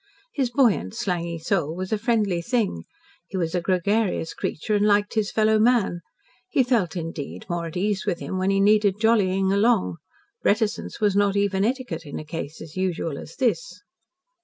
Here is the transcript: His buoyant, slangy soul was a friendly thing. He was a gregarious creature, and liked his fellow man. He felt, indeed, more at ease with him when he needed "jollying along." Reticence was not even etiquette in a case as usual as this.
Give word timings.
His 0.33 0.49
buoyant, 0.49 0.95
slangy 0.95 1.37
soul 1.37 1.75
was 1.75 1.93
a 1.93 1.97
friendly 1.99 2.41
thing. 2.41 2.85
He 3.27 3.37
was 3.37 3.53
a 3.53 3.61
gregarious 3.61 4.33
creature, 4.33 4.73
and 4.73 4.83
liked 4.83 5.13
his 5.13 5.29
fellow 5.31 5.59
man. 5.59 5.99
He 6.49 6.63
felt, 6.63 6.95
indeed, 6.95 7.45
more 7.47 7.67
at 7.67 7.77
ease 7.77 8.03
with 8.03 8.17
him 8.17 8.39
when 8.39 8.49
he 8.49 8.59
needed 8.59 8.99
"jollying 8.99 9.53
along." 9.53 9.97
Reticence 10.43 10.99
was 10.99 11.15
not 11.15 11.35
even 11.35 11.63
etiquette 11.63 12.07
in 12.07 12.17
a 12.17 12.25
case 12.25 12.61
as 12.63 12.75
usual 12.75 13.19
as 13.19 13.35
this. 13.35 13.79